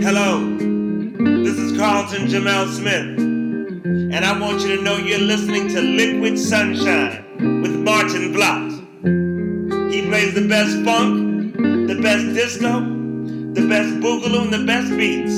Hello, 0.00 0.38
mm-hmm. 0.38 1.42
this 1.42 1.58
is 1.58 1.76
Carlton 1.76 2.28
Jamel 2.28 2.72
Smith, 2.72 3.18
mm-hmm. 3.18 4.12
and 4.12 4.24
I 4.24 4.38
want 4.38 4.60
you 4.62 4.76
to 4.76 4.82
know 4.82 4.96
you're 4.96 5.18
listening 5.18 5.66
to 5.70 5.80
Liquid 5.80 6.38
Sunshine 6.38 7.60
with 7.62 7.72
Maarten 7.72 8.32
Vlot. 8.32 9.92
He 9.92 10.02
plays 10.02 10.34
the 10.34 10.46
best 10.46 10.84
funk, 10.84 11.56
the 11.56 11.98
best 12.00 12.32
disco, 12.32 12.78
the 12.78 13.66
best 13.68 13.94
boogaloo, 13.98 14.42
and 14.42 14.52
the 14.52 14.64
best 14.64 14.88
beats. 14.96 15.34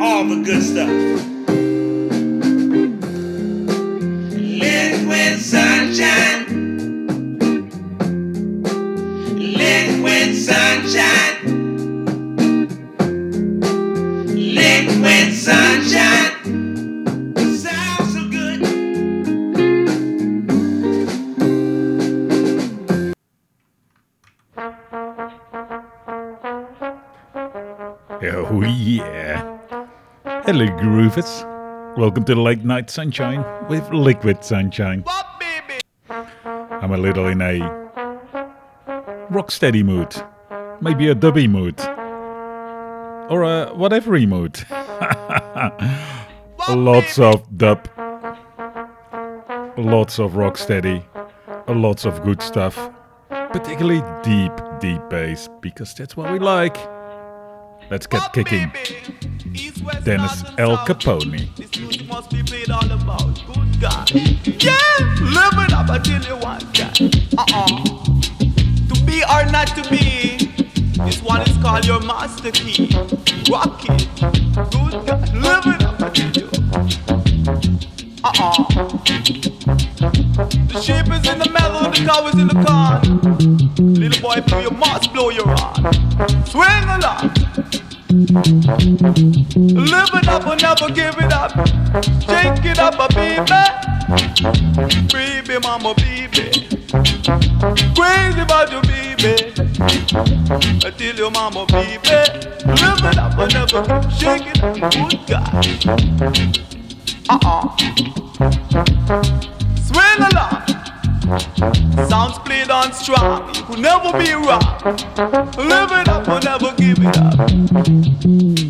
All 0.00 0.24
the 0.24 0.42
good 0.44 0.62
stuff. 0.62 1.35
Groovers. 30.68 31.44
Welcome 31.96 32.24
to 32.24 32.34
the 32.34 32.40
Late 32.40 32.64
Night 32.64 32.90
Sunshine 32.90 33.44
with 33.68 33.88
Liquid 33.90 34.44
Sunshine. 34.44 35.04
I'm 36.08 36.92
a 36.92 36.96
little 36.96 37.26
in 37.26 37.40
a 37.40 37.60
rocksteady 39.30 39.84
mood. 39.84 40.14
Maybe 40.80 41.08
a 41.08 41.14
dubby 41.14 41.48
mood. 41.48 41.80
Or 43.30 43.42
a 43.42 43.72
whatever 43.74 44.18
mood. 44.20 44.64
Lots 46.68 47.18
of 47.18 47.44
dub. 47.56 47.88
Lots 49.76 50.18
of 50.18 50.32
rocksteady. 50.32 51.04
Lots 51.68 52.04
of 52.04 52.22
good 52.22 52.42
stuff. 52.42 52.90
Particularly 53.28 54.02
deep, 54.22 54.52
deep 54.80 55.00
bass, 55.08 55.48
because 55.60 55.94
that's 55.94 56.16
what 56.16 56.32
we 56.32 56.38
like. 56.38 56.76
Let's 57.90 58.06
get 58.06 58.32
kicking. 58.32 58.72
Dennis 60.04 60.42
Alcapone. 60.58 61.48
Yeah. 66.74 66.92
Uh-uh. 67.38 67.84
To 68.88 69.04
be 69.04 69.22
or 69.24 69.44
not 69.50 69.68
to 69.68 69.88
be, 69.88 70.36
this 71.04 71.22
one 71.22 71.42
is 71.42 71.56
called 71.58 71.86
your 71.86 72.00
master 72.00 72.50
key. 72.50 72.88
Rock 73.50 73.84
it. 73.88 74.08
Good 74.20 75.06
God. 75.06 75.34
Live 75.34 75.66
it 75.66 75.82
up, 75.84 76.12
tell 76.12 76.30
you. 76.32 77.05
Uh-uh. 78.26 78.64
The 80.66 80.82
shape 80.82 81.06
is 81.12 81.28
in 81.28 81.38
the 81.38 81.48
mellow, 81.52 81.90
the 81.90 82.02
cow 82.04 82.26
is 82.26 82.34
in 82.34 82.48
the 82.48 82.58
corn. 82.66 83.94
Little 83.94 84.20
boy, 84.20 84.40
play 84.48 84.62
you 84.62 84.70
must 84.70 85.12
blow 85.12 85.30
your 85.30 85.46
horn. 85.46 85.92
Swing 86.44 86.88
along. 86.90 87.30
Live 89.78 90.10
it 90.12 90.26
up 90.28 90.44
and 90.44 90.60
never 90.60 90.88
give 90.90 91.14
it 91.18 91.32
up. 91.32 91.52
Shake 92.26 92.64
it 92.64 92.80
up, 92.80 92.98
a 92.98 93.06
baby. 93.14 93.62
Baby, 95.12 95.60
mama, 95.62 95.94
baby. 95.94 96.50
Crazy 97.94 98.40
about 98.40 98.72
you, 98.72 98.80
baby. 98.90 99.52
Tell 100.80 101.16
your 101.16 101.30
mama, 101.30 101.64
baby. 101.66 102.08
Live 102.66 103.04
it 103.04 103.18
up 103.18 103.38
and 103.38 103.52
never 103.54 103.84
shake 104.10 104.46
it 104.48 104.62
up. 104.64 104.74
Good 104.90 105.26
God. 105.28 106.75
Uh-uh. 107.28 107.76
Swing 109.82 110.20
along. 110.30 110.62
Sounds 112.08 112.38
played 112.40 112.70
on 112.70 112.92
strong. 112.92 113.52
You 113.54 113.62
could 113.62 113.80
never 113.80 114.12
be 114.18 114.32
wrong. 114.32 114.62
Live 115.58 115.92
it 115.92 116.08
up 116.08 116.28
or 116.28 116.40
never 116.40 116.72
give 116.76 116.98
it 117.00 117.16
up. 117.18 117.50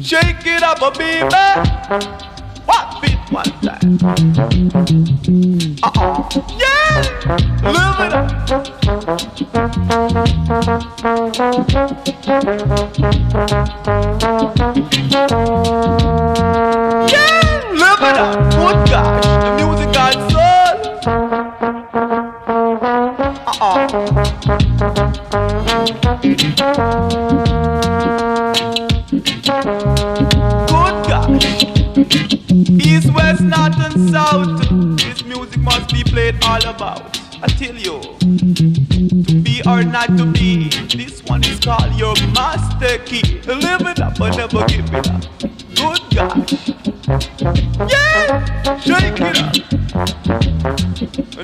Shake 0.02 0.46
it 0.46 0.62
up, 0.62 0.80
a 0.80 0.90
baby. 0.96 1.28
What 2.64 3.00
beat 3.02 3.18
one 3.30 3.52
time? 3.60 3.98
Uh-uh. 5.82 6.28
Yeah. 6.58 7.02
Live 7.62 8.00
it 8.00 8.12
up. 8.14 8.26
Uh, 18.08 18.36
good 18.50 18.78
gosh. 18.88 19.24
The 19.42 19.50
music 19.56 19.92
got 19.92 20.14
soul. 20.30 20.76
Uh-uh. 23.48 23.76
Good 30.66 30.96
gosh. 31.08 31.46
East, 32.86 33.12
west, 33.12 33.42
north, 33.42 33.78
and 33.80 34.10
south. 34.10 34.60
This 34.98 35.24
music 35.24 35.60
must 35.60 35.92
be 35.92 36.04
played 36.04 36.36
all 36.44 36.64
about. 36.66 37.18
I 37.42 37.48
tell 37.48 37.74
you, 37.74 38.00
to 38.20 39.34
be 39.42 39.62
or 39.66 39.82
not 39.82 40.16
to 40.16 40.24
be. 40.32 40.68
This 40.96 41.24
one 41.24 41.42
is 41.44 41.58
called 41.58 41.94
your 41.96 42.14
master 42.32 42.98
key. 42.98 43.40
Live 43.46 43.82
it 43.82 44.00
up 44.00 44.20
or 44.20 44.30
never 44.30 44.64
give 44.66 44.94
it 44.94 45.10
up. 45.10 45.24
Good 45.74 46.00
gosh. 46.14 46.95
Yeah, 47.08 48.78
shake 48.80 49.20
it 49.20 49.38
up. 49.38 49.54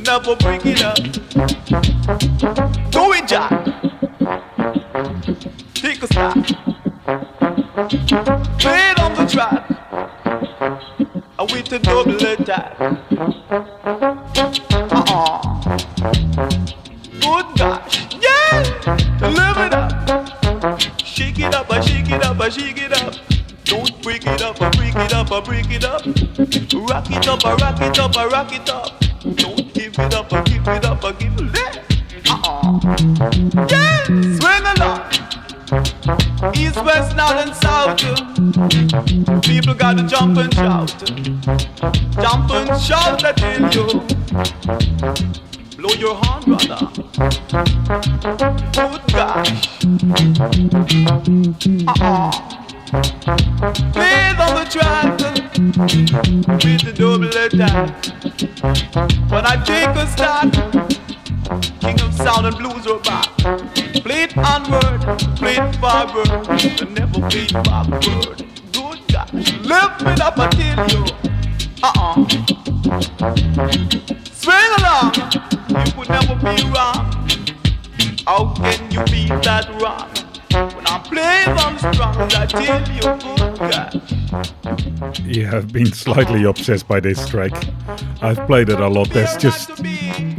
Never 0.02 0.34
break 0.34 0.66
it 0.66 0.82
up. 0.82 0.96
Do 2.90 3.12
it, 3.12 3.28
Jack. 3.28 3.64
Take 5.74 6.02
a 6.02 6.06
stop. 6.08 6.34
Play 8.58 8.90
it 8.90 8.98
on 8.98 9.14
the 9.14 9.24
track. 9.30 9.70
I 11.38 11.46
wait 11.52 11.66
to 11.66 11.78
double 11.78 12.16
attack. 12.16 12.80
Uh-uh. 14.90 15.42
Good 17.20 17.46
gosh. 17.56 18.06
Yeah. 18.20 18.64
Live 19.20 19.58
it 19.58 19.74
up. 19.74 20.80
Shake 21.04 21.38
it 21.38 21.54
up, 21.54 21.70
I 21.70 21.80
shake 21.80 22.10
it 22.10 22.24
up, 22.24 22.40
I 22.40 22.48
shake 22.48 22.82
it 22.82 22.92
up. 22.92 23.14
Don't 23.72 24.02
break 24.02 24.26
it 24.26 24.42
up, 24.42 24.58
break 24.76 24.94
it 24.94 25.14
up, 25.14 25.44
break 25.46 25.70
it 25.70 25.82
up. 25.82 26.04
Rock 26.90 27.10
it 27.10 27.26
up, 27.26 27.42
rock 27.42 27.80
it 27.80 27.98
up, 27.98 28.14
rock 28.14 28.52
it 28.52 28.68
up. 28.68 29.00
Don't 29.34 29.72
give 29.72 29.98
it 29.98 30.14
up, 30.14 30.28
give 30.44 30.68
it 30.68 30.84
up, 30.84 31.18
give 31.18 31.32
it 31.40 31.58
up. 31.58 31.76
Uh-uh. 32.28 32.80
Yeah. 33.70 34.04
Swing 34.36 34.66
along. 34.76 35.00
East, 36.54 36.84
west, 36.84 37.16
north, 37.16 37.38
and 37.40 37.54
south. 37.56 37.96
People 39.42 39.72
gotta 39.72 40.02
jump 40.06 40.36
and 40.36 40.52
shout. 40.52 40.94
Jump 42.20 42.50
and 42.50 42.78
shout, 42.78 43.24
I 43.24 43.32
tell 43.32 43.72
you. 43.72 43.86
Blow 45.78 45.94
your 45.94 46.14
horn, 46.14 46.42
brother. 46.44 46.78
Good 48.74 49.02
gosh. 49.14 49.80
Uh-uh. 51.88 52.61
Play 52.92 53.00
it 53.00 54.38
on 54.38 54.52
the 54.54 54.66
track 54.68 55.18
with 56.62 56.82
the 56.84 56.92
double 56.94 57.24
attack. 57.26 57.88
When 59.30 59.46
I 59.46 59.56
take 59.64 59.88
a 59.96 60.06
start, 60.06 60.52
King 61.80 62.00
of 62.02 62.12
sound 62.12 62.46
and 62.48 62.56
blues 62.58 62.86
are 62.86 62.98
back. 63.00 63.30
Play 64.04 64.24
it 64.24 64.36
onward, 64.36 65.00
play 65.36 65.56
it 65.56 65.74
forward, 65.76 66.28
and 66.82 66.94
never 66.94 67.20
play 67.30 67.44
it 67.44 67.52
backward. 67.64 68.44
Good 68.72 68.98
gosh, 69.08 69.32
lift 69.62 70.02
it 70.02 70.20
up, 70.20 70.36
tell 70.50 70.86
you. 70.92 71.06
Uh-uh. 71.82 72.14
Swing 74.34 74.72
along, 74.80 75.14
you 75.70 75.92
could 75.92 76.10
never 76.10 76.34
be 76.36 76.62
wrong. 76.68 77.08
How 78.26 78.52
can 78.54 78.90
you 78.90 79.02
be 79.04 79.28
that 79.28 79.66
wrong? 79.80 80.10
When 80.52 80.86
I 80.86 80.98
play 80.98 81.44
them 81.46 81.78
strong, 81.78 82.16
I 82.34 82.46
tell 82.46 82.82
you, 82.92 83.00
good. 83.56 84.02
Yeah, 85.24 85.56
I've 85.56 85.72
been 85.72 85.92
slightly 85.92 86.44
obsessed 86.44 86.86
by 86.86 87.00
this 87.00 87.26
track. 87.26 87.52
I've 88.20 88.46
played 88.46 88.68
it 88.68 88.78
a 88.78 88.88
lot. 88.88 89.08
There's 89.10 89.34
just 89.38 89.70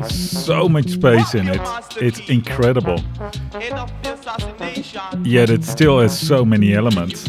so 0.07 0.69
much 0.69 0.89
space 0.89 1.33
in 1.33 1.47
it. 1.47 1.61
It's 1.99 2.19
incredible. 2.29 3.01
Yet 5.23 5.49
it 5.49 5.63
still 5.63 5.99
has 5.99 6.15
so 6.17 6.45
many 6.45 6.75
elements. 6.75 7.27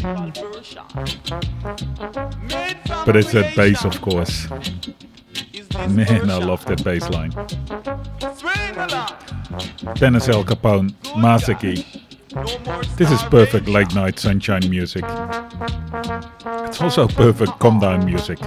But 3.05 3.15
it's 3.15 3.31
that 3.31 3.53
bass, 3.55 3.83
of 3.83 3.99
course. 4.01 4.47
Man, 5.89 6.29
I 6.29 6.37
love 6.37 6.63
that 6.65 6.83
bass 6.83 7.09
line. 7.09 7.31
Dennis 9.95 10.27
Alcapone, 10.27 10.91
Masaki. 11.15 12.04
This 12.97 13.11
is 13.11 13.21
perfect 13.23 13.69
late 13.69 13.95
night 13.95 14.19
sunshine 14.19 14.69
music. 14.69 15.05
It's 16.67 16.81
also 16.81 17.07
perfect 17.07 17.59
calm 17.59 17.79
down 17.79 18.03
music. 18.05 18.41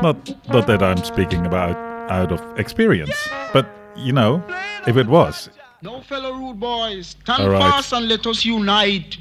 Not, 0.00 0.16
not 0.48 0.68
that 0.68 0.80
I'm 0.80 0.98
speaking 0.98 1.44
about 1.44 1.76
out 2.08 2.30
of 2.30 2.40
experience, 2.58 3.16
but 3.52 3.68
you 3.96 4.12
know, 4.12 4.44
if 4.86 4.96
it 4.96 5.08
was. 5.08 5.50
No 5.82 6.02
fellow 6.02 6.32
rude 6.34 6.60
boys, 6.60 7.08
stand 7.08 7.50
right. 7.50 7.60
fast 7.60 7.92
and 7.92 8.06
let 8.06 8.24
us 8.26 8.44
unite 8.44 9.18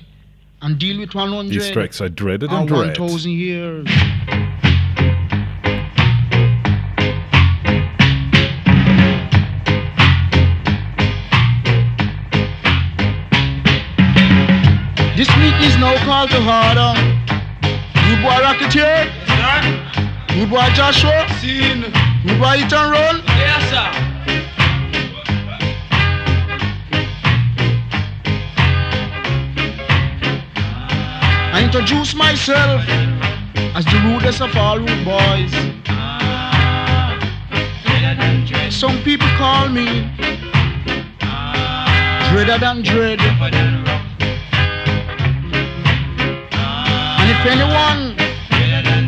and 0.62 0.78
deal 0.78 1.00
with 1.00 1.16
100 1.16 1.50
These 1.50 1.72
tracks 1.72 2.02
are 2.02 2.10
dreaded 2.10 2.52
and 2.52 2.60
and 2.60 2.68
dread. 2.68 3.00
1000 3.00 3.32
years. 3.32 3.88
Is 15.62 15.76
now 15.78 15.96
called 16.06 16.30
to 16.32 16.38
order. 16.38 16.94
Rude 18.08 18.22
boy 18.24 18.38
Rocketeer. 18.46 19.12
Rude 20.36 20.50
boy 20.50 20.70
Joshua. 20.74 21.28
Scene. 21.40 21.84
Rude 22.26 22.40
boy 22.40 22.58
Hit 22.58 22.74
and 22.74 22.92
Run. 22.92 23.24
Yes, 23.28 23.70
sir. 23.70 24.10
I 31.52 31.64
introduce 31.64 32.16
myself 32.16 32.82
as 33.76 33.86
the 33.86 34.00
rudest 34.06 34.42
of 34.42 34.56
all 34.56 34.80
rude 34.80 35.06
boys. 35.06 35.54
Some 38.74 39.02
people 39.04 39.28
call 39.38 39.68
me 39.68 40.10
Dreader 42.32 42.60
than 42.60 42.82
Dread. 42.84 43.89
If 47.42 47.46
anyone 47.46 48.18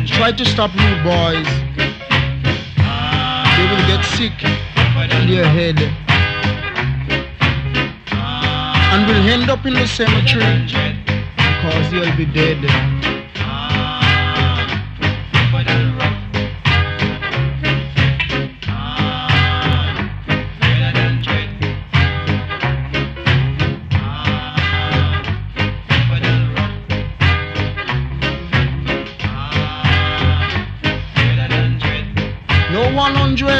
try 0.06 0.32
to 0.32 0.44
stop 0.46 0.70
rude 0.74 1.04
boys, 1.04 1.46
they 3.56 3.66
will 3.68 3.86
get 3.86 4.02
sick 4.04 4.32
in 4.42 5.26
their 5.28 5.44
head. 5.44 5.78
And 8.92 9.06
will 9.06 9.28
end 9.28 9.50
up 9.50 9.66
in 9.66 9.74
the 9.74 9.86
cemetery 9.86 10.64
because 11.36 11.90
they'll 11.90 12.16
be 12.16 12.24
dead. 12.24 13.01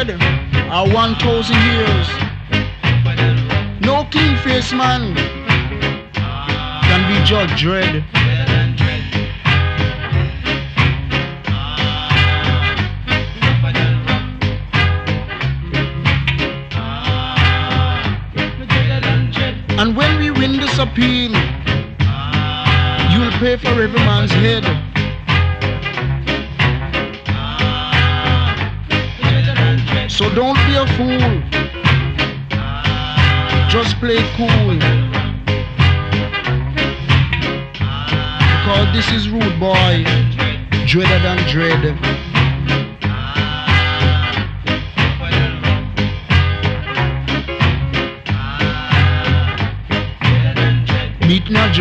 100 0.04 0.20
or 0.72 0.92
1000 0.92 1.54
years. 1.54 2.08
No 3.82 4.04
clean 4.10 4.36
face 4.38 4.72
man 4.72 5.14
can 6.82 7.02
be 7.08 7.24
Judge 7.24 7.60
Dread. 7.60 8.04
And 19.78 19.96
when 19.96 20.18
we 20.18 20.30
win 20.30 20.58
this 20.58 20.78
appeal, 20.78 21.30
you'll 23.12 23.32
pay 23.38 23.56
for 23.56 23.80
every 23.80 24.00
man's 24.00 24.32
head. 24.32 24.91
So 30.12 30.28
don't 30.34 30.58
be 30.66 30.74
a 30.76 30.86
fool. 30.98 31.42
Just 33.70 33.96
play 33.96 34.18
cool. 34.36 34.76
Because 38.58 38.92
this 38.92 39.10
is 39.10 39.30
rude 39.30 39.58
boy, 39.58 40.04
dreader 40.86 41.18
than 41.22 41.38
dread. 41.48 41.96
Meet 51.26 51.50
my 51.50 51.72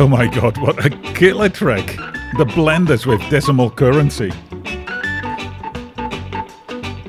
Oh 0.00 0.08
my 0.08 0.28
god, 0.28 0.56
what 0.56 0.82
a 0.82 0.88
killer 1.12 1.50
track! 1.50 1.84
The 2.38 2.46
blenders 2.46 3.04
with 3.04 3.20
decimal 3.28 3.70
currency. 3.70 4.30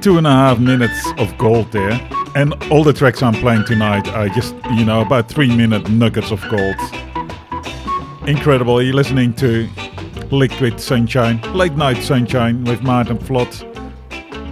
Two 0.02 0.18
and 0.18 0.28
a 0.28 0.30
half 0.30 0.60
minutes 0.60 1.02
of 1.18 1.38
gold 1.38 1.72
there. 1.72 1.94
And 2.36 2.54
all 2.70 2.84
the 2.84 2.92
tracks 2.92 3.24
I'm 3.24 3.34
playing 3.36 3.64
tonight 3.64 4.10
are 4.10 4.28
just, 4.28 4.54
you 4.76 4.84
know, 4.84 5.00
about 5.00 5.30
three 5.30 5.56
minute 5.56 5.90
nuggets 5.90 6.32
of 6.32 6.42
gold. 6.50 6.76
Incredible. 8.28 8.82
You're 8.82 8.94
listening 8.94 9.36
to 9.36 9.70
Liquid 10.30 10.82
Sunshine, 10.82 11.40
Late 11.54 11.78
Night 11.78 12.04
Sunshine 12.04 12.66
with 12.66 12.82
Maarten 12.82 13.20
Vlot 13.20 13.64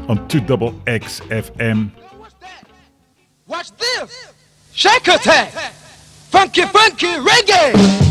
on 0.10 0.18
2XX 0.30 1.28
FM. 1.28 1.92
Watch 3.48 3.72
this. 3.76 4.34
Shake 4.72 5.10
attack. 5.10 5.52
Funky, 6.32 6.62
funky 6.62 7.08
reggae. 7.08 8.09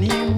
You're 0.00 0.29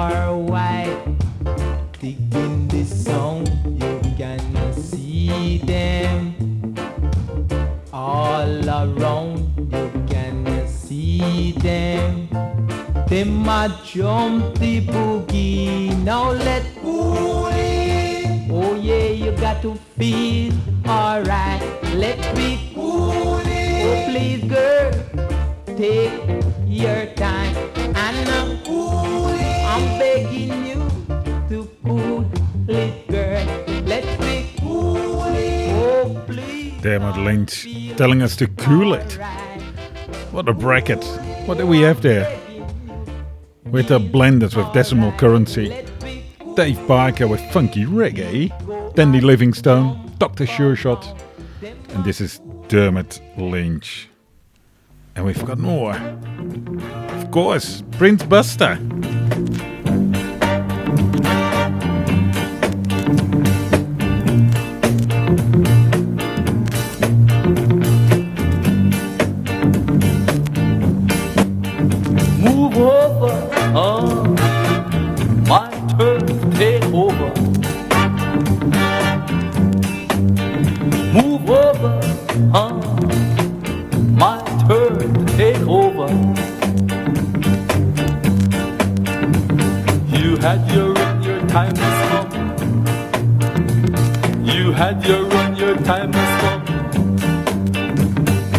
or 0.00 0.38
white, 0.38 0.96
digging 2.00 2.68
the 2.68 2.84
song. 2.84 3.46
You 3.80 4.00
can 4.16 4.72
see 4.72 5.58
them 5.58 6.34
all 7.92 8.68
around. 8.80 9.36
You 9.72 9.90
can 10.08 10.66
see 10.66 11.52
them. 11.52 12.28
Them 13.08 13.48
a 13.48 13.68
jump 13.84 14.58
the 14.58 14.80
boogie. 14.86 15.92
Now 16.02 16.30
let 16.30 16.64
cool 16.80 17.48
it. 17.52 18.48
Oh 18.50 18.74
yeah, 18.76 19.08
you 19.22 19.32
got 19.32 19.60
to 19.62 19.74
feel 19.98 20.54
alright. 20.86 21.60
Let 21.94 22.20
me 22.36 22.72
cool 22.74 23.42
it. 23.44 23.84
Oh 23.84 23.96
please, 24.08 24.44
girl, 24.54 24.92
take 25.76 26.12
your 26.66 27.04
time 27.16 27.49
I'm 29.80 29.98
begging 29.98 30.66
you 30.66 30.90
to 31.48 31.70
cool 31.84 32.24
it, 32.68 33.08
it. 33.08 34.60
Oh 34.62 36.22
please. 36.26 36.80
Dermot 36.82 37.16
Lynch 37.16 37.66
telling 37.96 38.22
us 38.22 38.36
to 38.36 38.46
cool 38.46 38.94
it. 38.94 39.18
What 40.32 40.48
a 40.48 40.52
bracket. 40.52 41.04
What 41.46 41.58
do 41.58 41.66
we 41.66 41.80
have 41.80 42.02
there? 42.02 42.38
With 43.64 43.90
a 43.90 43.98
blended 43.98 44.54
with 44.54 44.72
decimal 44.72 45.12
currency. 45.12 45.84
Dave 46.54 46.78
Parker 46.86 47.26
with 47.26 47.40
funky 47.52 47.84
reggae. 47.84 48.50
Dandy 48.94 49.20
Livingstone, 49.20 50.12
Dr. 50.18 50.46
Sure 50.46 50.76
And 51.62 52.04
this 52.04 52.20
is 52.20 52.40
Dermot 52.68 53.20
Lynch. 53.38 54.08
And 55.16 55.24
we've 55.24 55.44
got 55.44 55.58
more. 55.58 55.94
Of 55.94 57.30
course, 57.30 57.82
Prince 57.92 58.22
Buster. 58.24 58.78
Time 91.50 91.74
has 91.74 91.98
come. 92.10 92.30
You 94.44 94.70
had 94.70 95.04
your 95.04 95.24
run, 95.24 95.56
your 95.56 95.76
time 95.78 96.12
has 96.12 96.40
come. 96.42 96.62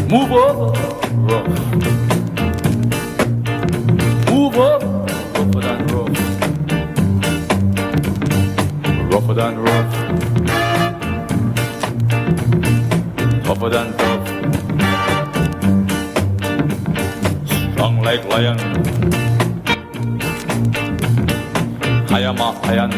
Move 0.09 0.31
over, 0.33 0.73
rough. 1.29 1.47
Move 4.29 4.57
up, 4.59 4.83
rougher 5.37 5.61
than 5.61 5.79
rough. 5.87 6.17
Rougher 9.13 9.35
than 9.35 9.53
rough. 9.67 9.93
Tougher 13.45 13.69
than 13.69 13.87
tough. 13.97 14.27
Strong 17.71 18.01
like 18.01 18.25
lion. 18.25 19.30
I 22.39 22.75
am. 22.75 22.89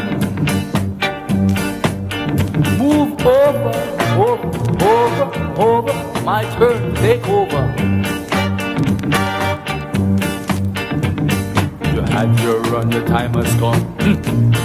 Move 2.78 3.20
over, 3.26 3.74
over, 4.14 4.48
over, 4.84 5.60
over. 5.60 6.22
My 6.22 6.44
turn, 6.56 6.94
take 6.96 7.26
over. 7.28 7.62
You 11.94 12.00
had 12.12 12.38
your 12.40 12.60
run, 12.62 12.92
your 12.92 13.06
time 13.06 13.34
has 13.34 13.54
gone. 13.56 13.80
Hmm. 14.00 14.63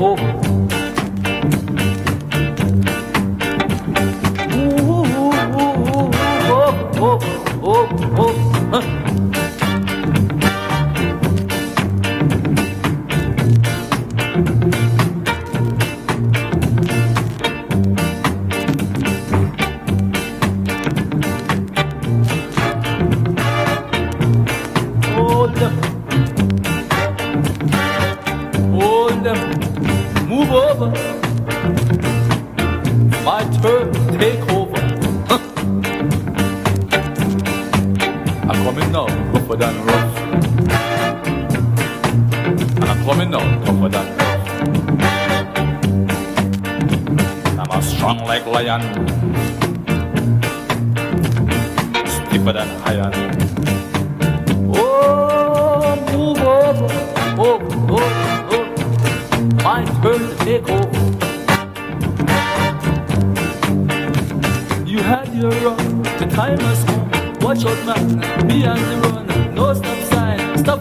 Take 0.00 0.29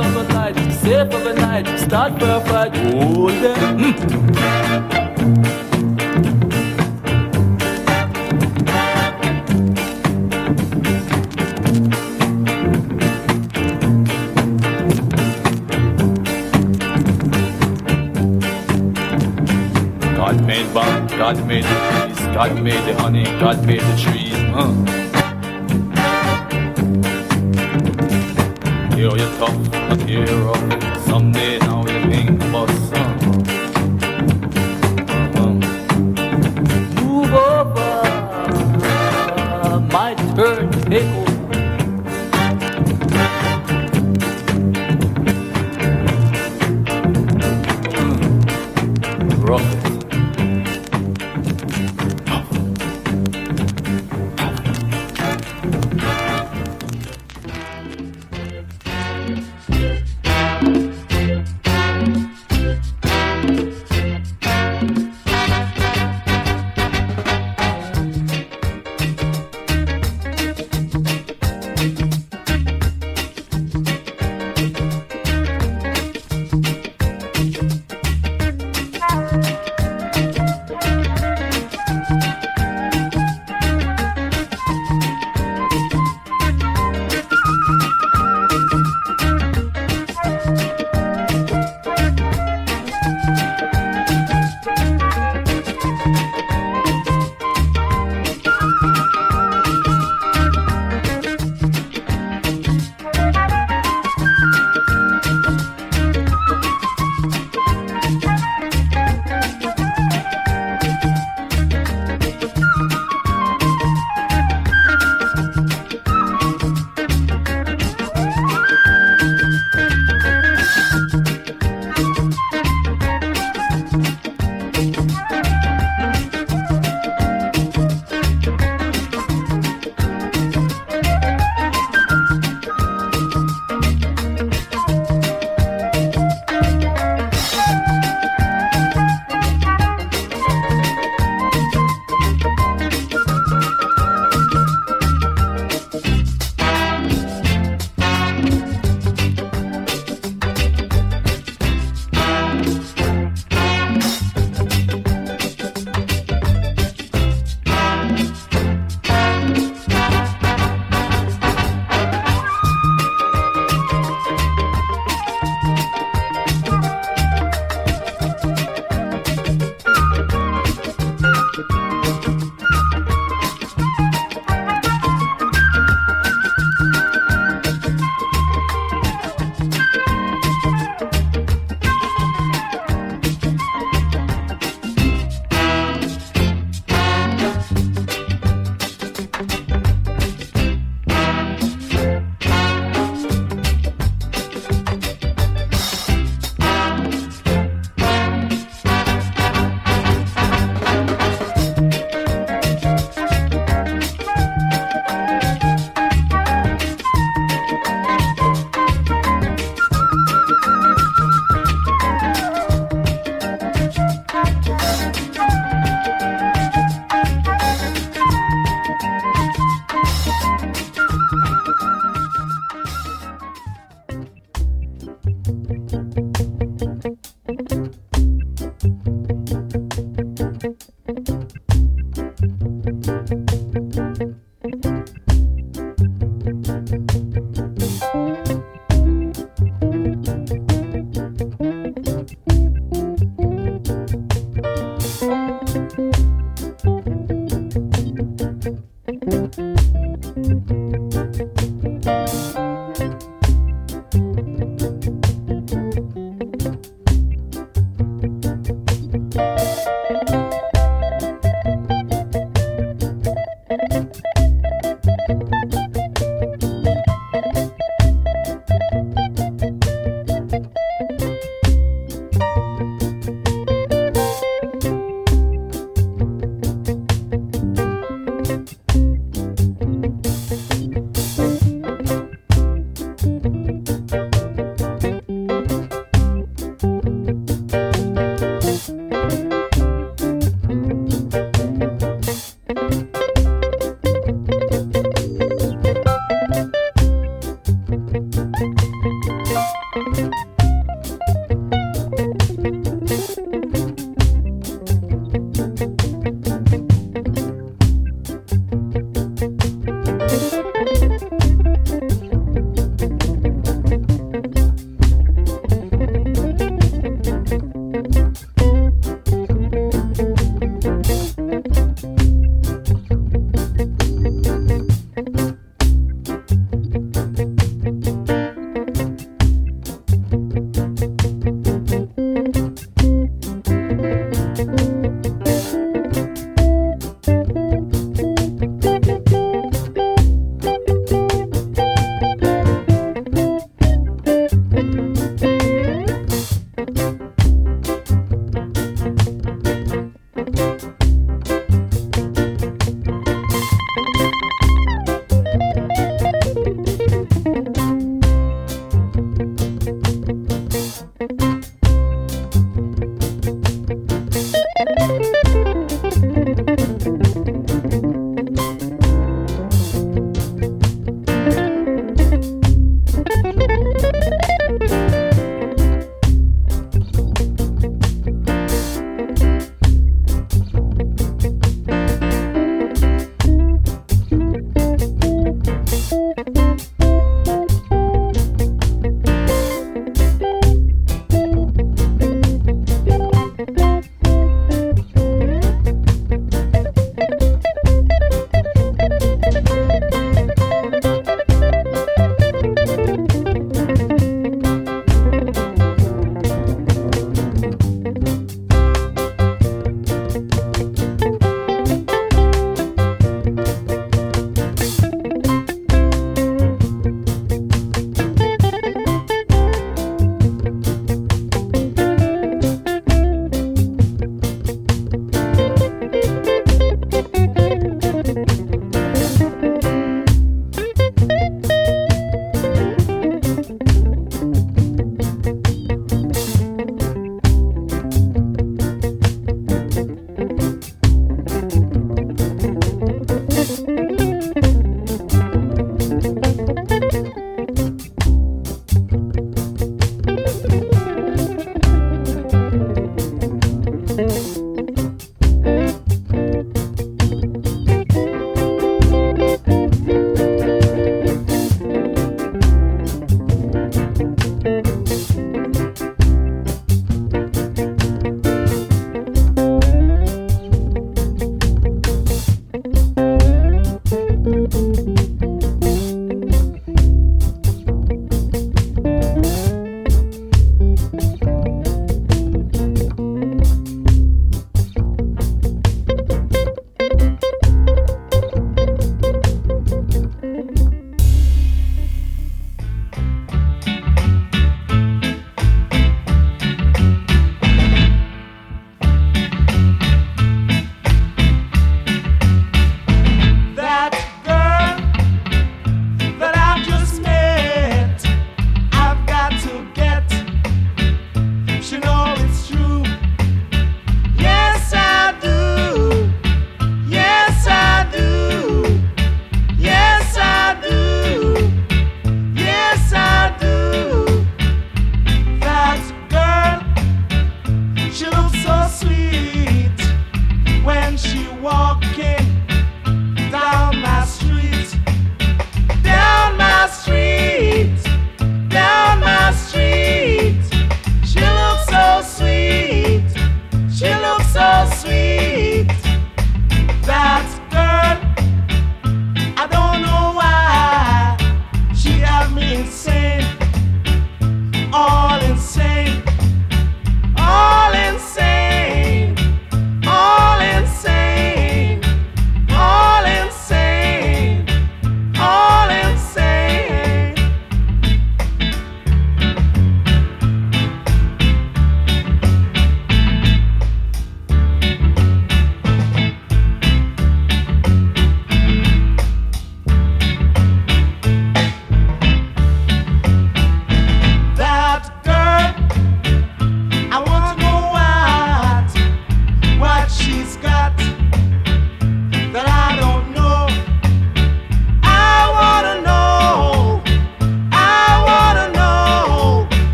of 0.00 0.16
a 0.16 0.22
night, 0.32 0.56
of 1.14 1.26
a 1.26 1.34
night, 1.34 1.78
start 1.78 2.18
for 2.18 2.30
a 2.30 2.40
fight. 2.40 2.72
Oh, 2.94 3.28
yeah. 3.28 3.76
Mm. 3.76 4.99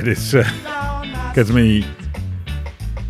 This 0.00 0.34
uh, 0.34 1.32
gets 1.34 1.50
me. 1.50 1.86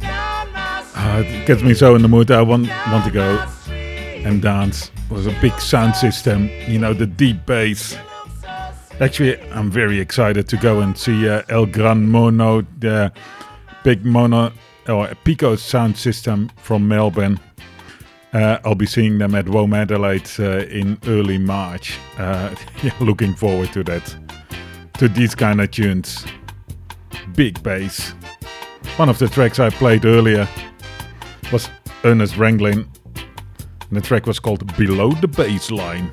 Uh, 0.02 1.22
gets 1.46 1.62
me 1.62 1.72
so 1.72 1.94
in 1.94 2.02
the 2.02 2.08
mood. 2.08 2.30
I 2.30 2.42
want 2.42 2.68
want 2.88 3.04
to 3.04 3.10
go 3.10 3.44
and 3.70 4.42
dance 4.42 4.90
with 5.10 5.26
a 5.26 5.36
big 5.40 5.58
sound 5.60 5.96
system. 5.96 6.50
You 6.68 6.78
know, 6.78 6.92
the 6.92 7.06
deep 7.06 7.46
bass. 7.46 7.96
Actually, 9.00 9.40
I'm 9.50 9.70
very 9.70 9.98
excited 9.98 10.48
to 10.48 10.56
go 10.56 10.80
and 10.80 10.96
see 10.96 11.28
uh, 11.28 11.42
El 11.48 11.66
Gran 11.66 12.08
Mono, 12.08 12.62
the 12.78 13.12
big 13.82 14.04
mono 14.04 14.52
or 14.88 15.08
Pico 15.24 15.56
sound 15.56 15.96
system 15.96 16.50
from 16.56 16.86
Melbourne. 16.86 17.40
Uh, 18.32 18.58
I'll 18.64 18.74
be 18.74 18.86
seeing 18.86 19.18
them 19.18 19.34
at 19.34 19.46
WOMADelaide 19.46 20.40
uh, 20.40 20.66
in 20.66 20.98
early 21.06 21.38
March. 21.38 21.98
Uh, 22.18 22.54
yeah, 22.82 22.92
looking 23.00 23.34
forward 23.34 23.72
to 23.72 23.84
that. 23.84 24.14
To 24.98 25.08
these 25.08 25.34
kind 25.34 25.60
of 25.60 25.70
tunes. 25.70 26.24
Big 27.34 27.62
bass. 27.62 28.10
One 28.96 29.08
of 29.08 29.18
the 29.18 29.28
tracks 29.28 29.58
I 29.58 29.70
played 29.70 30.04
earlier 30.04 30.48
was 31.52 31.68
Ernest 32.04 32.34
Ranglin. 32.34 32.86
And 33.88 33.96
the 33.96 34.00
track 34.00 34.26
was 34.26 34.38
called 34.38 34.76
Below 34.76 35.10
the 35.12 35.28
Bassline. 35.28 36.10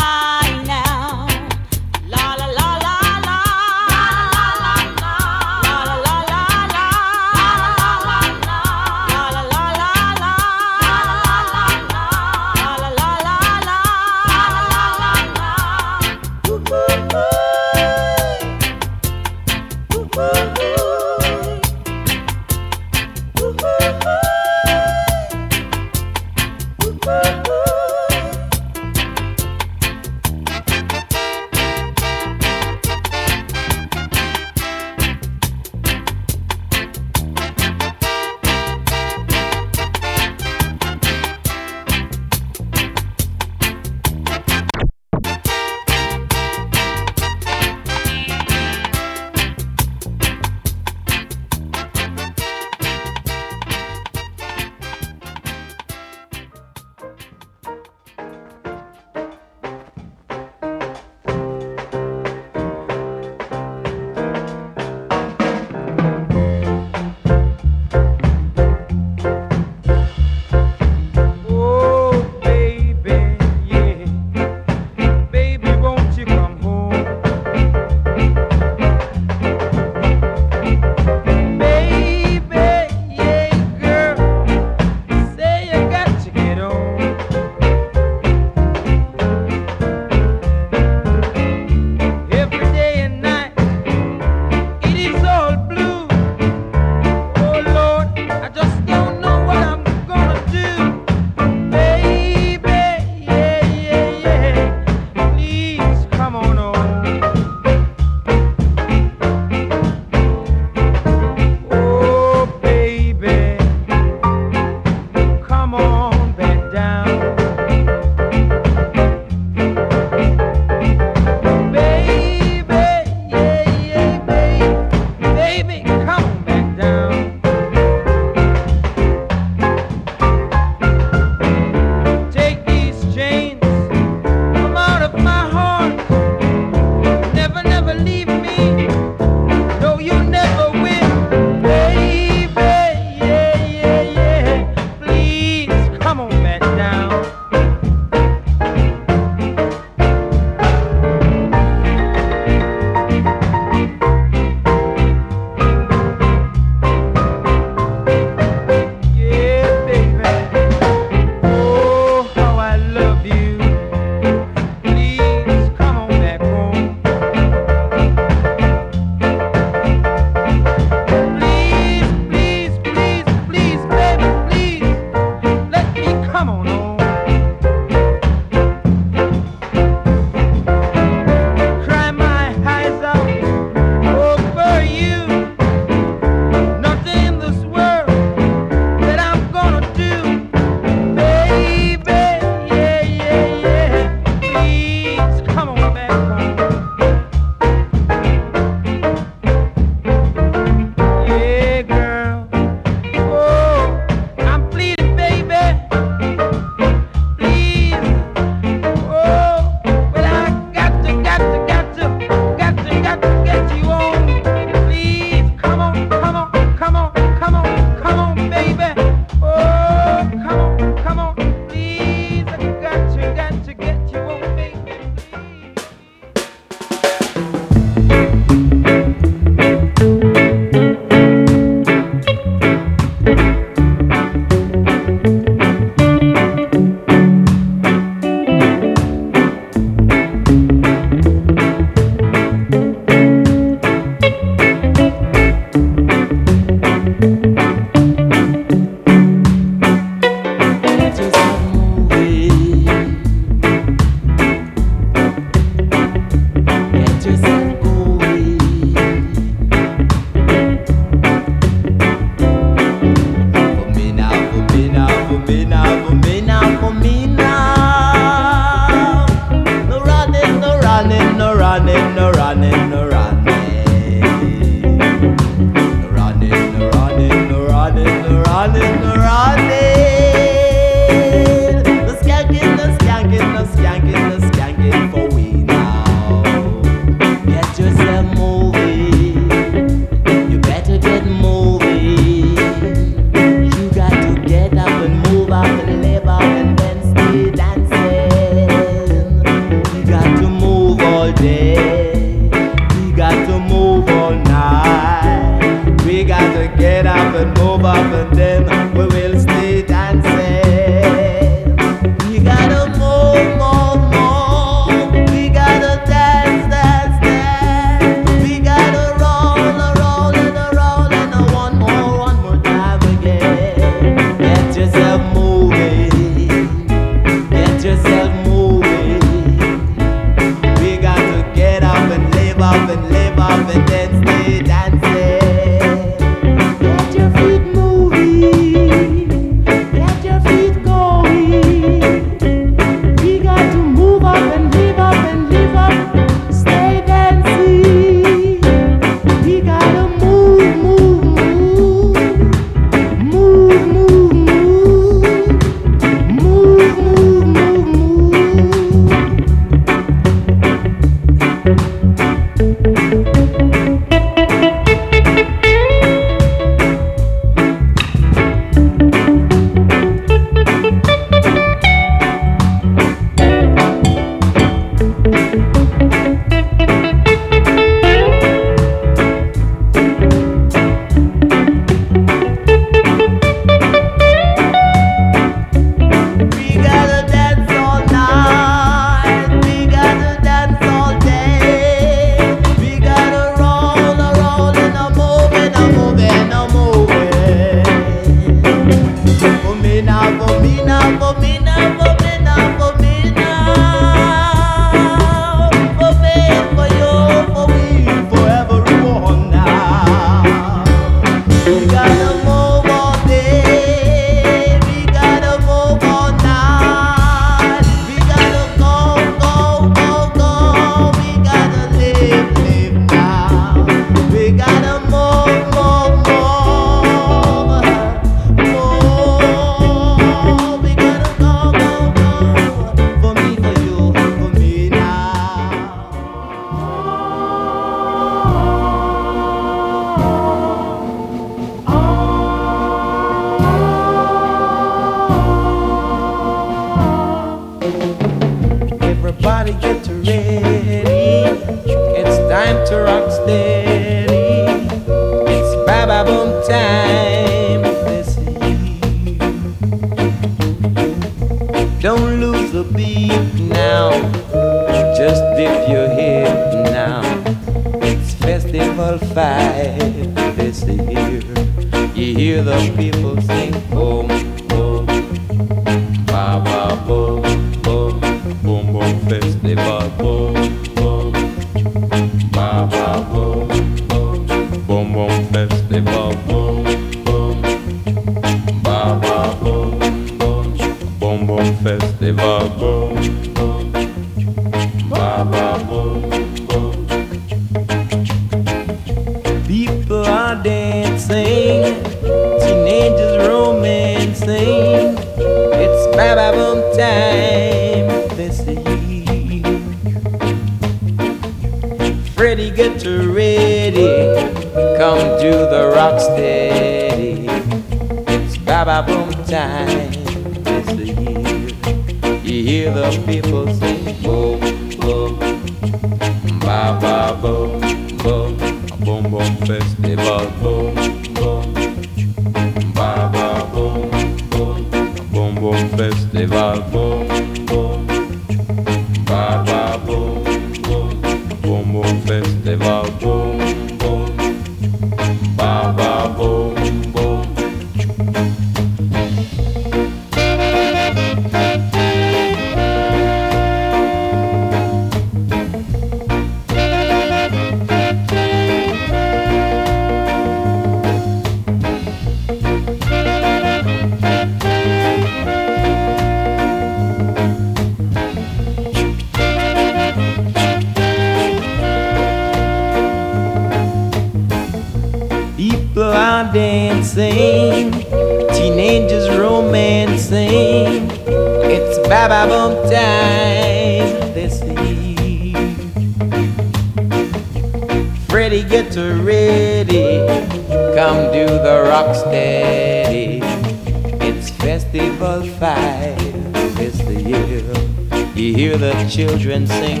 Children 599.14 599.64
sing, 599.64 600.00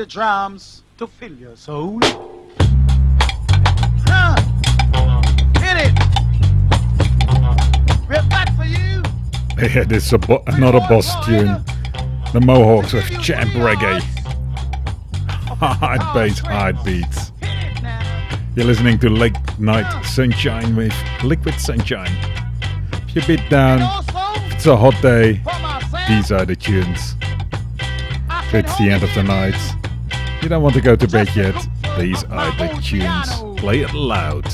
little 0.00 0.12
drums 0.12 0.82
to 0.96 1.06
fill 1.06 1.32
your 1.32 1.54
soul. 1.56 1.98
Huh. 4.08 4.34
Hit 5.60 5.76
it. 5.84 5.92
We're 8.08 8.26
back 8.30 8.56
for 8.56 8.64
you. 8.64 9.02
Yeah, 9.58 9.84
this 9.84 10.06
is 10.06 10.12
a 10.14 10.18
bo- 10.18 10.42
another 10.46 10.80
boss 10.80 11.26
tune. 11.26 11.62
The 12.32 12.40
Mohawks 12.40 12.94
with 12.94 13.10
Champ 13.20 13.50
Reggae. 13.50 14.00
Hard 15.60 16.00
bass, 16.14 16.38
hard 16.38 16.82
beats. 16.82 17.32
You're 18.56 18.64
listening 18.64 18.98
to 19.00 19.10
Late 19.10 19.36
Night 19.58 20.02
Sunshine 20.06 20.76
with 20.76 20.94
Liquid 21.22 21.60
Sunshine. 21.60 22.16
If 23.08 23.16
you're 23.16 23.24
a 23.24 23.26
bit 23.26 23.50
down, 23.50 23.80
if 24.46 24.54
it's 24.54 24.66
a 24.66 24.78
hot 24.78 24.94
day, 25.02 25.42
these 26.08 26.32
are 26.32 26.46
the 26.46 26.56
tunes. 26.56 27.16
It's 28.52 28.76
the 28.78 28.88
end 28.90 29.02
of 29.04 29.14
the 29.14 29.22
night, 29.22 29.54
you 30.42 30.48
don't 30.48 30.62
want 30.62 30.74
to 30.74 30.80
go 30.80 30.96
to 30.96 31.08
bed 31.08 31.28
yet, 31.34 31.54
these 31.98 32.24
are 32.24 32.50
the 32.56 32.68
tunes. 32.82 33.60
Play 33.60 33.80
it 33.80 33.92
loud. 33.92 34.46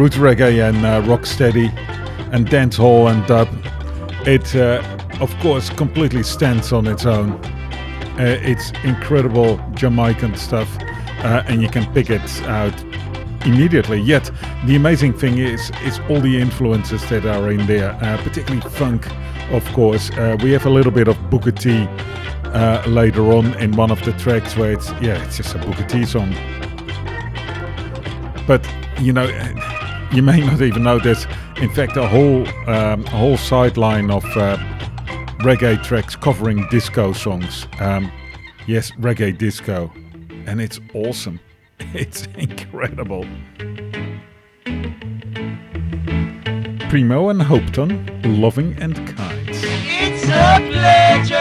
Roots 0.00 0.16
reggae, 0.16 0.66
and 0.66 0.78
uh, 0.78 1.02
rocksteady, 1.02 1.68
and 2.32 2.46
dancehall 2.48 3.12
and 3.12 3.26
dub. 3.26 3.48
It, 4.26 4.56
uh, 4.56 4.82
of 5.20 5.30
course, 5.40 5.68
completely 5.68 6.22
stands 6.22 6.72
on 6.72 6.86
its 6.86 7.04
own. 7.04 7.32
Uh, 7.32 8.38
it's 8.40 8.72
incredible 8.82 9.60
Jamaican 9.74 10.36
stuff, 10.36 10.74
uh, 11.22 11.42
and 11.46 11.60
you 11.60 11.68
can 11.68 11.84
pick 11.92 12.08
it 12.08 12.42
out 12.44 12.72
immediately. 13.44 14.00
Yet, 14.00 14.30
the 14.64 14.74
amazing 14.74 15.12
thing 15.12 15.36
is, 15.36 15.70
is 15.84 16.00
all 16.08 16.20
the 16.20 16.40
influences 16.40 17.06
that 17.10 17.26
are 17.26 17.50
in 17.50 17.66
there, 17.66 17.92
uh, 18.00 18.16
particularly 18.22 18.66
funk, 18.70 19.06
of 19.52 19.70
course. 19.74 20.10
Uh, 20.12 20.38
we 20.42 20.50
have 20.52 20.64
a 20.64 20.70
little 20.70 20.92
bit 20.92 21.08
of 21.08 21.16
Booker 21.28 21.52
T 21.52 21.86
uh, 22.44 22.82
later 22.86 23.32
on 23.32 23.52
in 23.58 23.76
one 23.76 23.90
of 23.90 24.02
the 24.06 24.12
tracks 24.14 24.56
where 24.56 24.72
it's, 24.72 24.90
yeah, 25.02 25.22
it's 25.26 25.36
just 25.36 25.54
a 25.54 25.58
Booker 25.58 25.84
T 25.84 26.06
song. 26.06 26.34
But 28.46 28.66
you 28.98 29.12
know, 29.12 29.26
you 30.12 30.22
may 30.22 30.40
not 30.40 30.60
even 30.60 30.82
know 30.82 30.98
there's 30.98 31.26
in 31.56 31.70
fact 31.70 31.96
a 31.96 32.06
whole 32.06 32.46
um, 32.68 33.04
a 33.04 33.10
whole 33.10 33.36
sideline 33.36 34.10
of 34.10 34.24
uh, 34.36 34.56
reggae 35.40 35.82
tracks 35.82 36.16
covering 36.16 36.66
disco 36.70 37.12
songs. 37.12 37.66
Um, 37.80 38.10
yes, 38.66 38.90
reggae 38.92 39.36
disco, 39.36 39.92
and 40.46 40.60
it's 40.60 40.80
awesome. 40.94 41.40
It's 41.94 42.26
incredible. 42.36 43.24
Primo 46.90 47.28
and 47.30 47.40
Hopeton, 47.40 48.40
loving 48.40 48.76
and 48.80 48.94
kind. 49.16 49.48
It's 49.48 50.24
a 50.24 50.58
pleasure, 50.70 51.34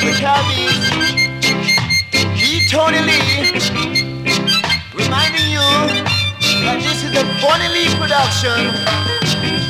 DJ 0.00 0.06
of 0.06 0.06
the 0.06 0.20
Caribbean, 0.20 0.72
B 2.34 2.64
Tony 2.70 3.00
Lee, 3.00 3.52
reminding 4.94 5.48
you 5.52 5.60
that 6.64 6.80
this 6.80 7.04
is 7.04 7.12
a 7.12 7.24
Bunny 7.42 7.68
Lee 7.68 7.92
production 8.00 8.72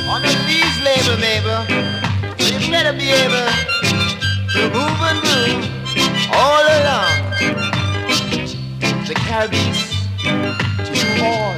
on 0.07 0.21
the 0.21 0.31
Lee's 0.47 0.77
label. 1.19 1.67
So 2.39 2.55
you 2.57 2.71
better 2.71 2.93
be 2.97 3.09
able 3.11 3.51
to 4.53 4.69
move 4.71 5.01
and 5.03 5.19
groove 5.19 5.67
all 6.31 6.63
along 6.79 7.11
the 9.07 9.15
Caribbean 9.27 9.75
to 10.85 10.91
you 10.95 11.11
all. 11.27 11.55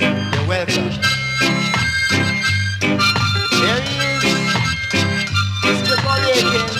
You're 0.00 0.48
welcome. 0.48 0.88
There 3.60 3.80
he 3.82 3.96
is, 4.08 4.24
Mr. 5.64 5.94
Being 6.00 6.48
backed 6.52 6.79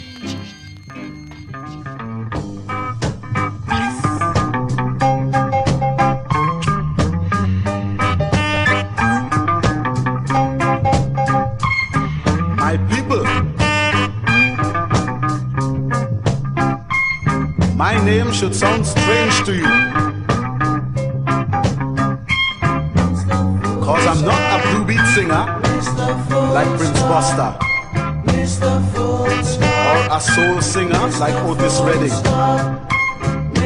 name 18.31 18.39
should 18.39 18.55
sound 18.55 18.85
strange 18.85 19.43
to 19.45 19.53
you. 19.55 19.71
Cause 23.83 24.05
I'm 24.07 24.25
not 24.25 24.41
a 24.55 24.67
blue 24.67 24.85
beat 24.85 25.05
singer 25.13 25.45
like 26.53 26.67
Prince 26.77 27.01
Buster. 27.01 27.57
Or 29.91 30.15
a 30.15 30.19
soul 30.19 30.61
singer 30.61 31.07
like 31.19 31.35
Otis 31.45 31.81
Redding. 31.81 32.17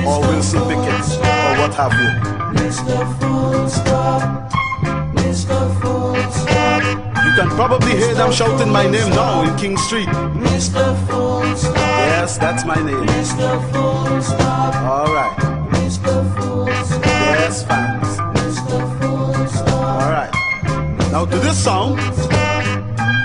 Or 0.05 0.19
Wilson 0.21 0.61
Pickett. 0.67 1.05
Or 1.19 1.53
what 1.59 1.73
have 1.75 1.93
you. 2.01 2.09
You 7.25 7.31
can 7.35 7.49
probably 7.49 7.91
hear 7.91 8.13
them 8.15 8.31
shouting 8.31 8.71
my 8.71 8.89
name 8.89 9.09
now 9.09 9.43
in 9.43 9.55
King 9.57 9.77
Street. 9.77 10.09
Yes, 12.25 12.39
that's 12.39 12.65
my 12.65 12.73
name. 12.81 13.07
Alright. 14.81 15.37
Yes, 17.37 17.63
fans. 17.63 18.17
Alright. 19.69 20.33
Now 21.11 21.25
to 21.25 21.37
this 21.37 21.63
song. 21.63 21.97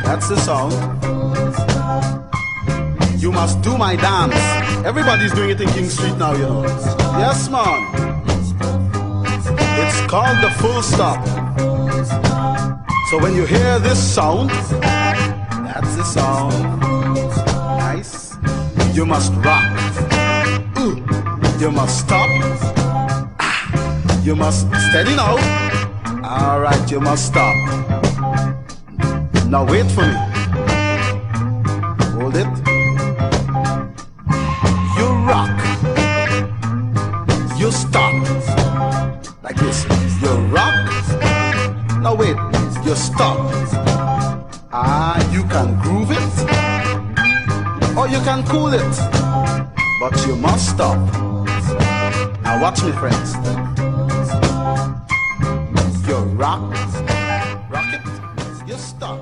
That's 0.05 0.29
the 0.29 0.37
song. 0.37 0.71
You 3.17 3.33
must 3.33 3.63
do 3.63 3.79
my 3.79 3.97
dance. 3.97 4.35
Everybody's 4.85 5.33
doing 5.33 5.49
it 5.49 5.61
in 5.63 5.71
King 5.71 5.89
Street 5.89 6.19
now, 6.19 6.35
you 6.35 6.43
know. 6.43 6.65
Yes, 7.17 7.49
man. 7.49 7.81
It's 9.81 10.01
called 10.11 10.43
the 10.45 10.51
full 10.61 10.83
stop. 10.83 11.27
So 13.09 13.19
when 13.19 13.35
you 13.35 13.47
hear 13.47 13.79
this 13.79 13.99
sound, 13.99 14.51
that's 14.51 15.97
the 15.97 16.05
sound. 16.05 17.00
You 18.93 19.07
must 19.07 19.33
rock. 19.35 19.65
Ooh. 20.79 20.97
You 21.61 21.71
must 21.71 22.01
stop. 22.01 22.29
Ah. 23.39 24.21
You 24.25 24.35
must 24.35 24.67
steady 24.89 25.15
now. 25.15 25.37
All 26.25 26.61
right, 26.61 26.91
you 26.91 27.01
must 27.01 27.27
stop. 27.27 27.55
Now 29.47 29.65
wait 29.65 29.87
for 29.93 30.03
me. 30.03 30.15
Hold 32.19 32.37
it. 32.37 32.51
You 34.99 35.07
rock. 35.31 35.55
You 37.59 37.71
stop. 37.71 38.13
Like 39.45 39.57
this. 39.57 39.87
You 40.21 40.33
rock. 40.51 40.75
Now 42.03 42.15
wait. 42.17 42.37
You 42.85 42.97
stop. 42.97 43.80
You 48.21 48.27
can 48.27 48.45
cool 48.45 48.73
it. 48.75 48.97
But 49.99 50.27
you 50.27 50.37
must 50.37 50.69
stop. 50.69 50.99
Now 52.43 52.61
watch 52.61 52.83
me, 52.83 52.93
friends. 52.93 53.35
You 56.07 56.17
rock. 56.37 56.61
Rock 57.71 57.95
it. 57.95 58.69
You 58.69 58.77
stop. 58.77 59.21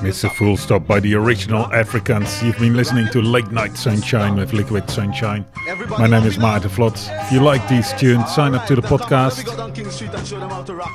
Mr. 0.00 0.30
Full 0.36 0.56
Stop 0.56 0.86
by 0.86 1.00
the 1.00 1.14
original 1.16 1.70
Africans. 1.72 2.42
You've 2.42 2.58
been 2.58 2.76
listening 2.76 3.08
to 3.08 3.20
Late 3.20 3.50
Night 3.50 3.76
Sunshine 3.76 4.36
with 4.36 4.52
Liquid 4.54 4.88
Sunshine. 4.88 5.44
My 5.98 6.06
name 6.06 6.24
is 6.24 6.38
Maarten 6.38 6.70
Vlot. 6.70 7.24
If 7.26 7.32
you 7.32 7.40
like 7.40 7.66
these 7.68 7.92
tunes, 7.94 8.32
sign 8.34 8.54
up 8.54 8.66
to 8.68 8.76
the 8.76 8.82
podcast 8.82 9.44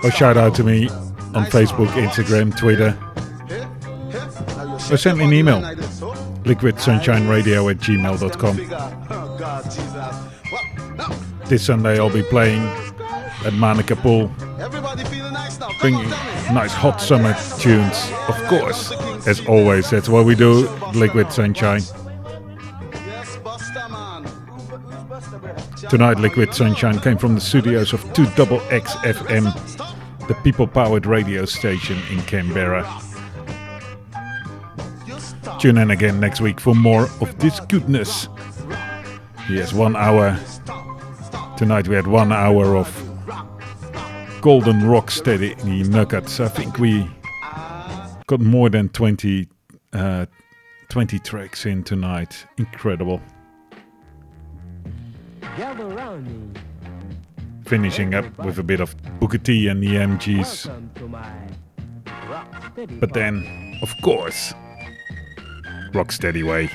or 0.03 0.11
shout 0.11 0.37
out 0.37 0.55
to 0.55 0.63
me 0.63 0.87
on 1.35 1.45
Facebook, 1.45 1.89
Instagram, 1.89 2.57
Twitter, 2.57 2.97
or 4.91 4.97
send 4.97 5.19
me 5.19 5.25
an 5.25 5.33
email. 5.33 5.82
Liquidsunshineradio 6.43 7.71
at 7.71 7.77
gmail.com. 7.77 8.57
This 11.45 11.65
Sunday 11.65 11.97
I'll 11.99 12.09
be 12.09 12.23
playing 12.23 12.61
at 13.45 13.53
Manuka 13.53 13.95
Pool, 13.95 14.31
bringing 15.79 16.09
nice 16.53 16.73
hot 16.73 17.01
summer 17.01 17.35
tunes. 17.59 18.11
Of 18.27 18.37
course, 18.47 18.91
as 19.27 19.45
always, 19.47 19.89
that's 19.89 20.09
what 20.09 20.25
we 20.25 20.35
do, 20.35 20.69
Liquid 20.93 21.31
Sunshine. 21.31 21.81
Tonight, 25.89 26.19
Liquid 26.19 26.53
Sunshine 26.53 26.99
came 26.99 27.17
from 27.17 27.35
the 27.35 27.41
studios 27.41 27.93
of 27.93 28.03
2XXFM, 28.13 29.53
the 30.27 30.33
people 30.35 30.65
powered 30.65 31.05
radio 31.05 31.45
station 31.45 31.99
in 32.09 32.21
Canberra. 32.21 33.02
Tune 35.63 35.77
in 35.77 35.91
again 35.91 36.19
next 36.19 36.41
week 36.41 36.59
for 36.59 36.75
more 36.75 37.03
of 37.21 37.39
this 37.39 37.61
goodness. 37.61 38.27
Yes, 39.49 39.71
one 39.71 39.95
hour. 39.95 40.37
Tonight 41.55 41.87
we 41.87 41.95
had 41.95 42.05
one 42.05 42.33
hour 42.33 42.75
of 42.75 42.91
golden 44.41 44.85
rock 44.85 45.09
steady 45.09 45.55
nuggets. 45.63 46.41
I 46.41 46.49
think 46.49 46.79
we 46.79 47.09
got 48.27 48.41
more 48.41 48.69
than 48.69 48.89
20, 48.89 49.47
uh, 49.93 50.25
20 50.89 51.19
tracks 51.19 51.65
in 51.65 51.81
tonight. 51.85 52.45
Incredible. 52.57 53.21
Finishing 57.65 58.13
up 58.15 58.37
with 58.39 58.59
a 58.59 58.63
bit 58.63 58.81
of 58.81 58.93
Booker 59.21 59.37
T 59.37 59.69
and 59.69 59.81
the 59.81 59.95
MGs. 59.95 60.69
But 62.99 63.13
then, 63.13 63.79
of 63.81 63.93
course, 64.01 64.53
Rocksteady 65.93 66.43
Way. 66.43 66.69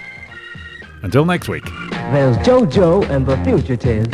Until 1.03 1.25
next 1.25 1.49
week. 1.49 1.65
There's 1.91 2.37
JoJo 2.39 3.09
and 3.11 3.27
the 3.27 3.37
Fugitives. 3.45 4.09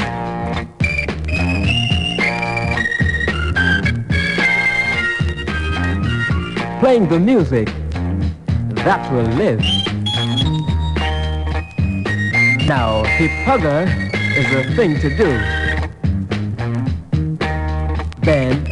Playing 6.81 7.09
the 7.09 7.21
music 7.21 7.69
that 8.85 9.11
will 9.13 9.25
live. 9.37 9.61
Now, 12.67 13.05
hip 13.05 13.31
hugger 13.45 13.87
is 14.37 14.47
a 14.53 14.75
thing 14.75 14.99
to 15.01 15.17
do. 15.17 15.39
Then, 18.23 18.65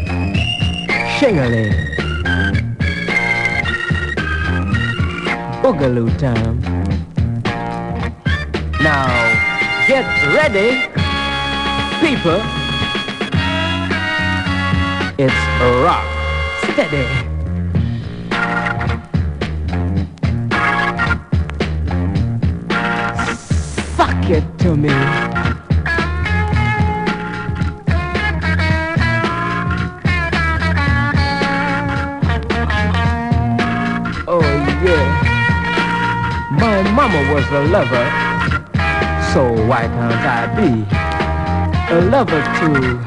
shingling. 1.18 1.91
Boogaloo 5.62 6.10
time. 6.18 6.60
Now, 8.82 9.06
get 9.86 10.04
ready, 10.34 10.88
people. 12.00 12.42
It's 15.16 15.42
rock 15.84 16.04
steady. 16.64 17.06
Suck 23.96 24.30
it 24.30 24.58
to 24.58 24.76
me. 24.76 25.31
Was 37.42 37.52
a 37.52 37.64
lover, 37.70 38.06
so 39.32 39.52
why 39.66 39.86
can't 39.86 40.26
I 40.26 40.46
be 40.56 40.70
a 41.92 42.00
lover 42.08 42.42
too? 42.58 43.00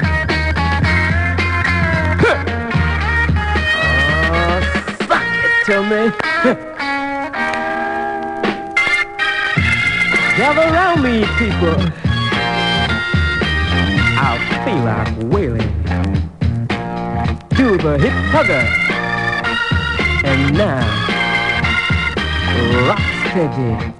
Oh, 4.28 4.60
suck 5.08 5.30
it 5.46 5.54
to 5.66 5.76
me. 5.84 6.02
Gather 10.38 10.68
around 10.74 11.00
me, 11.02 11.16
people. 11.38 11.78
I'll 14.18 14.40
feel 14.66 14.82
like 14.84 15.12
wailing. 15.32 15.74
Do 17.56 17.78
the 17.78 17.98
hip 18.00 18.16
hugger. 18.34 18.66
And 20.26 20.58
now, 20.58 20.84
rock 22.88 23.00
steady. 23.30 23.95